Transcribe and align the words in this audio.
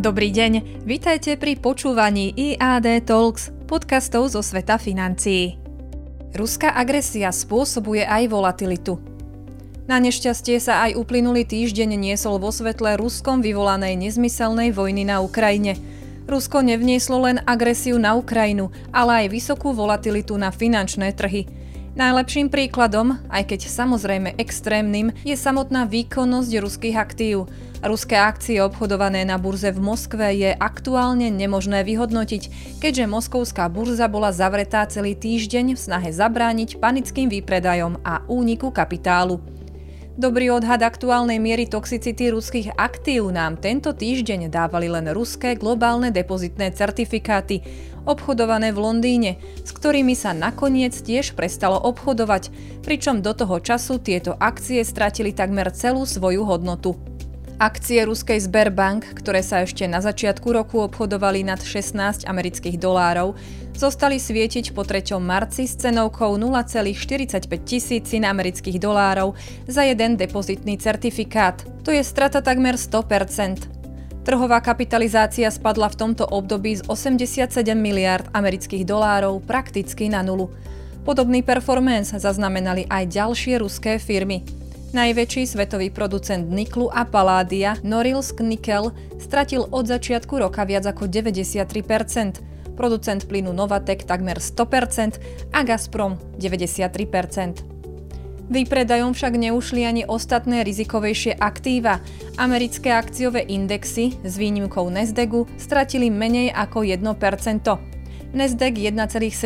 Dobrý 0.00 0.32
deň, 0.32 0.80
vitajte 0.88 1.36
pri 1.36 1.60
počúvaní 1.60 2.32
IAD 2.32 3.04
Talks, 3.04 3.52
podcastov 3.68 4.32
zo 4.32 4.40
sveta 4.40 4.80
financií. 4.80 5.60
Ruská 6.32 6.72
agresia 6.72 7.28
spôsobuje 7.28 8.08
aj 8.08 8.32
volatilitu. 8.32 8.96
Na 9.84 10.00
nešťastie 10.00 10.56
sa 10.56 10.88
aj 10.88 10.96
uplynulý 10.96 11.44
týždeň 11.44 12.00
niesol 12.00 12.40
vo 12.40 12.48
svetle 12.48 12.96
Ruskom 12.96 13.44
vyvolanej 13.44 14.00
nezmyselnej 14.00 14.72
vojny 14.72 15.04
na 15.04 15.20
Ukrajine. 15.20 15.76
Rusko 16.24 16.64
nevnieslo 16.64 17.20
len 17.20 17.44
agresiu 17.44 18.00
na 18.00 18.16
Ukrajinu, 18.16 18.72
ale 18.96 19.28
aj 19.28 19.36
vysokú 19.36 19.76
volatilitu 19.76 20.32
na 20.40 20.48
finančné 20.48 21.12
trhy– 21.12 21.44
Najlepším 21.90 22.54
príkladom, 22.54 23.18
aj 23.26 23.50
keď 23.50 23.66
samozrejme 23.66 24.38
extrémnym, 24.38 25.10
je 25.26 25.34
samotná 25.34 25.90
výkonnosť 25.90 26.52
ruských 26.62 26.94
aktív. 26.94 27.50
Ruské 27.82 28.14
akcie 28.14 28.62
obchodované 28.62 29.26
na 29.26 29.42
burze 29.42 29.74
v 29.74 29.82
Moskve 29.82 30.30
je 30.38 30.54
aktuálne 30.54 31.34
nemožné 31.34 31.82
vyhodnotiť, 31.82 32.76
keďže 32.78 33.10
moskovská 33.10 33.66
burza 33.66 34.06
bola 34.06 34.30
zavretá 34.30 34.86
celý 34.86 35.18
týždeň 35.18 35.74
v 35.74 35.82
snahe 35.82 36.14
zabrániť 36.14 36.78
panickým 36.78 37.26
výpredajom 37.26 37.98
a 38.06 38.22
úniku 38.30 38.70
kapitálu. 38.70 39.42
Dobrý 40.20 40.52
odhad 40.52 40.84
aktuálnej 40.84 41.40
miery 41.40 41.64
toxicity 41.64 42.28
ruských 42.28 42.76
aktív 42.76 43.32
nám 43.32 43.56
tento 43.56 43.96
týždeň 43.96 44.52
dávali 44.52 44.84
len 44.84 45.08
ruské 45.16 45.56
globálne 45.56 46.12
depozitné 46.12 46.76
certifikáty, 46.76 47.64
obchodované 48.04 48.68
v 48.68 48.84
Londýne, 48.84 49.40
s 49.64 49.72
ktorými 49.72 50.12
sa 50.12 50.36
nakoniec 50.36 50.92
tiež 50.92 51.32
prestalo 51.32 51.80
obchodovať, 51.80 52.52
pričom 52.84 53.24
do 53.24 53.32
toho 53.32 53.64
času 53.64 53.96
tieto 53.96 54.36
akcie 54.36 54.84
stratili 54.84 55.32
takmer 55.32 55.72
celú 55.72 56.04
svoju 56.04 56.44
hodnotu. 56.44 57.09
Akcie 57.60 58.08
ruskej 58.08 58.40
Sberbank, 58.40 59.20
ktoré 59.20 59.44
sa 59.44 59.60
ešte 59.60 59.84
na 59.84 60.00
začiatku 60.00 60.48
roku 60.48 60.80
obchodovali 60.80 61.44
nad 61.44 61.60
16 61.60 62.24
amerických 62.24 62.80
dolárov, 62.80 63.36
zostali 63.76 64.16
svietiť 64.16 64.72
po 64.72 64.80
3. 64.80 65.20
marci 65.20 65.68
s 65.68 65.76
cenovkou 65.76 66.40
0,45 66.40 67.44
tisícin 67.60 68.24
amerických 68.24 68.80
dolárov 68.80 69.36
za 69.68 69.84
jeden 69.84 70.16
depozitný 70.16 70.80
certifikát. 70.80 71.60
To 71.84 71.92
je 71.92 72.00
strata 72.00 72.40
takmer 72.40 72.80
100%. 72.80 74.24
Trhová 74.24 74.64
kapitalizácia 74.64 75.52
spadla 75.52 75.92
v 75.92 76.00
tomto 76.00 76.24
období 76.32 76.80
z 76.80 76.88
87 76.88 77.76
miliard 77.76 78.24
amerických 78.32 78.88
dolárov 78.88 79.36
prakticky 79.44 80.08
na 80.08 80.24
nulu. 80.24 80.48
Podobný 81.04 81.44
performance 81.44 82.16
zaznamenali 82.16 82.88
aj 82.88 83.04
ďalšie 83.04 83.60
ruské 83.60 84.00
firmy. 84.00 84.59
Najväčší 84.90 85.46
svetový 85.46 85.94
producent 85.94 86.50
niklu 86.50 86.90
a 86.90 87.06
paládia, 87.06 87.78
Norilsk 87.86 88.42
Nickel, 88.42 88.90
stratil 89.22 89.62
od 89.70 89.86
začiatku 89.86 90.34
roka 90.34 90.66
viac 90.66 90.82
ako 90.82 91.06
93%, 91.06 92.74
producent 92.74 93.22
plynu 93.22 93.54
Novatek 93.54 94.02
takmer 94.02 94.42
100% 94.42 95.54
a 95.54 95.62
Gazprom 95.62 96.18
93%. 96.42 96.90
Výpredajom 98.50 99.14
však 99.14 99.38
neušli 99.38 99.86
ani 99.86 100.02
ostatné 100.10 100.66
rizikovejšie 100.66 101.38
aktíva. 101.38 102.02
Americké 102.34 102.90
akciové 102.90 103.46
indexy 103.46 104.18
s 104.26 104.34
výnimkou 104.34 104.90
Nasdaqu 104.90 105.46
stratili 105.54 106.10
menej 106.10 106.50
ako 106.50 106.82
1%. 106.82 107.06
Nasdaq 108.34 108.74
1,7%. 108.74 109.38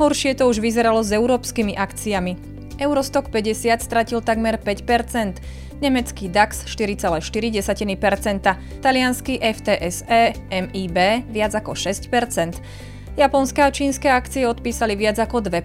Horšie 0.00 0.32
to 0.40 0.48
už 0.48 0.56
vyzeralo 0.56 1.04
s 1.04 1.12
európskymi 1.12 1.76
akciami. 1.76 2.57
Eurostock 2.78 3.28
50 3.28 3.82
stratil 3.82 4.22
takmer 4.22 4.56
5%, 4.56 5.42
nemecký 5.82 6.30
DAX 6.30 6.62
4,4%, 6.64 8.56
talianský 8.80 9.34
FTSE 9.42 10.38
MIB 10.50 10.98
viac 11.30 11.52
ako 11.58 11.74
6%. 11.74 12.62
Japonské 13.18 13.66
a 13.66 13.70
čínske 13.74 14.06
akcie 14.06 14.46
odpísali 14.46 14.94
viac 14.94 15.18
ako 15.18 15.42
2%. 15.42 15.58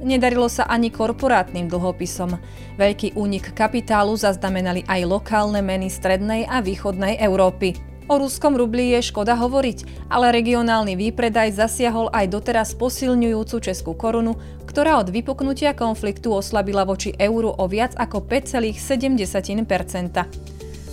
Nedarilo 0.00 0.48
sa 0.48 0.64
ani 0.64 0.88
korporátnym 0.88 1.68
dlhopisom. 1.68 2.40
Veľký 2.80 3.12
únik 3.20 3.52
kapitálu 3.52 4.16
zaznamenali 4.16 4.80
aj 4.88 5.04
lokálne 5.04 5.60
meny 5.60 5.92
strednej 5.92 6.48
a 6.48 6.64
východnej 6.64 7.20
Európy. 7.20 7.89
O 8.10 8.18
ruskom 8.18 8.58
rubli 8.58 8.90
je 8.90 9.06
škoda 9.06 9.38
hovoriť, 9.38 10.10
ale 10.10 10.34
regionálny 10.34 10.98
výpredaj 10.98 11.54
zasiahol 11.54 12.10
aj 12.10 12.26
doteraz 12.26 12.74
posilňujúcu 12.74 13.62
českú 13.62 13.94
korunu, 13.94 14.34
ktorá 14.66 14.98
od 14.98 15.14
vypuknutia 15.14 15.78
konfliktu 15.78 16.34
oslabila 16.34 16.82
voči 16.82 17.14
euru 17.14 17.54
o 17.54 17.70
viac 17.70 17.94
ako 17.94 18.26
5,7%. 18.26 19.62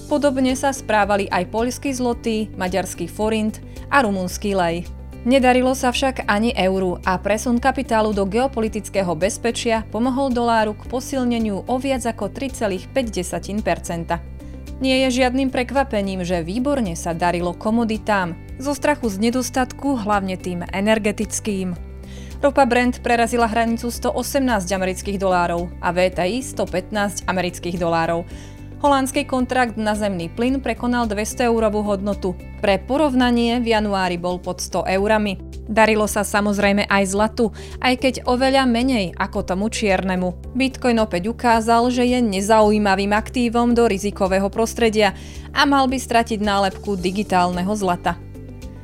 Podobne 0.06 0.54
sa 0.54 0.70
správali 0.70 1.26
aj 1.34 1.50
poľský 1.50 1.90
zlotý, 1.98 2.54
maďarský 2.54 3.10
forint 3.10 3.66
a 3.90 4.06
rumunský 4.06 4.54
lej. 4.54 4.86
Nedarilo 5.26 5.74
sa 5.74 5.90
však 5.90 6.30
ani 6.30 6.54
euru 6.54 7.02
a 7.02 7.18
presun 7.18 7.58
kapitálu 7.58 8.14
do 8.14 8.30
geopolitického 8.30 9.18
bezpečia 9.18 9.82
pomohol 9.90 10.30
doláru 10.30 10.78
k 10.78 10.86
posilneniu 10.86 11.66
o 11.66 11.76
viac 11.82 12.06
ako 12.06 12.30
3,5%. 12.30 14.37
Nie 14.78 15.10
je 15.10 15.26
žiadnym 15.26 15.50
prekvapením, 15.50 16.22
že 16.22 16.46
výborne 16.46 16.94
sa 16.94 17.18
darilo 17.18 17.58
komoditám, 17.58 18.38
zo 18.62 18.78
strachu 18.78 19.10
z 19.10 19.30
nedostatku, 19.30 19.98
hlavne 20.06 20.38
tým 20.38 20.62
energetickým. 20.70 21.74
Ropa 22.38 22.70
Brent 22.70 23.02
prerazila 23.02 23.50
hranicu 23.50 23.90
118 23.90 24.70
amerických 24.70 25.18
dolárov 25.18 25.74
a 25.82 25.90
VTI 25.90 26.46
115 26.46 27.26
amerických 27.26 27.82
dolárov. 27.82 28.30
Holandský 28.78 29.26
kontrakt 29.26 29.74
na 29.74 29.98
zemný 29.98 30.30
plyn 30.30 30.62
prekonal 30.62 31.10
200 31.10 31.50
eurovú 31.50 31.82
hodnotu. 31.82 32.38
Pre 32.62 32.78
porovnanie 32.86 33.58
v 33.58 33.74
januári 33.74 34.22
bol 34.22 34.38
pod 34.38 34.62
100 34.62 34.86
eurami. 35.02 35.42
Darilo 35.66 36.06
sa 36.06 36.22
samozrejme 36.22 36.86
aj 36.86 37.04
zlatu, 37.10 37.50
aj 37.82 37.98
keď 37.98 38.14
oveľa 38.30 38.70
menej 38.70 39.18
ako 39.18 39.50
tomu 39.50 39.74
čiernemu. 39.74 40.54
Bitcoin 40.54 41.02
opäť 41.02 41.26
ukázal, 41.34 41.90
že 41.90 42.06
je 42.06 42.22
nezaujímavým 42.22 43.18
aktívom 43.18 43.74
do 43.74 43.90
rizikového 43.90 44.54
prostredia 44.54 45.18
a 45.58 45.66
mal 45.66 45.90
by 45.90 45.98
stratiť 45.98 46.38
nálepku 46.38 47.02
digitálneho 47.02 47.74
zlata. 47.74 48.14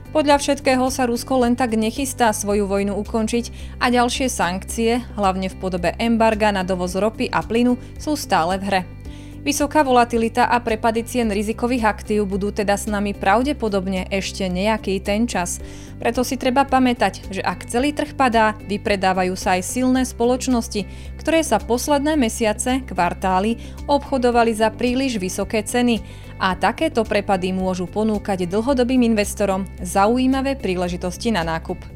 Podľa 0.09 0.41
všetkého 0.41 0.89
sa 0.89 1.05
Rusko 1.05 1.45
len 1.45 1.53
tak 1.53 1.77
nechystá 1.77 2.33
svoju 2.33 2.65
vojnu 2.65 2.97
ukončiť 2.97 3.77
a 3.77 3.93
ďalšie 3.93 4.25
sankcie, 4.25 5.05
hlavne 5.13 5.53
v 5.53 5.57
podobe 5.61 5.93
embarga 6.01 6.49
na 6.49 6.65
dovoz 6.65 6.97
ropy 6.97 7.29
a 7.29 7.45
plynu, 7.45 7.77
sú 8.01 8.17
stále 8.17 8.57
v 8.57 8.65
hre. 8.65 9.02
Vysoká 9.43 9.83
volatilita 9.83 10.47
a 10.47 10.63
prepady 10.63 11.03
cien 11.03 11.27
rizikových 11.27 11.83
aktív 11.83 12.31
budú 12.31 12.55
teda 12.55 12.79
s 12.79 12.87
nami 12.87 13.11
pravdepodobne 13.11 14.07
ešte 14.07 14.47
nejaký 14.47 15.03
ten 15.03 15.27
čas. 15.27 15.59
Preto 15.99 16.23
si 16.23 16.39
treba 16.39 16.63
pamätať, 16.63 17.27
že 17.27 17.43
ak 17.43 17.67
celý 17.67 17.91
trh 17.91 18.15
padá, 18.15 18.55
vypredávajú 18.71 19.35
sa 19.35 19.59
aj 19.59 19.67
silné 19.67 20.07
spoločnosti, 20.07 20.87
ktoré 21.19 21.43
sa 21.43 21.59
posledné 21.59 22.15
mesiace, 22.15 22.87
kvartály, 22.87 23.59
obchodovali 23.83 24.55
za 24.55 24.71
príliš 24.71 25.19
vysoké 25.19 25.59
ceny 25.59 25.99
a 26.39 26.55
takéto 26.55 27.03
prepady 27.03 27.51
môžu 27.51 27.83
ponúkať 27.83 28.47
dlhodobým 28.47 29.03
investorom 29.11 29.67
zaujímavé 29.83 30.55
príležitosti 30.55 31.35
na 31.35 31.43
nákup. 31.43 31.92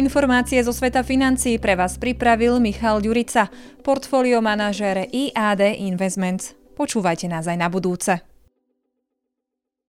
Informácie 0.00 0.64
zo 0.64 0.72
sveta 0.72 1.04
financií 1.04 1.60
pre 1.60 1.76
vás 1.76 2.00
pripravil 2.00 2.56
Michal 2.56 3.04
Ďurica, 3.04 3.52
portfólio 3.84 4.40
manažér 4.40 5.12
IAD 5.12 5.76
Investments. 5.76 6.56
Počúvajte 6.72 7.28
nás 7.28 7.44
aj 7.44 7.60
na 7.60 7.68
budúce. 7.68 8.29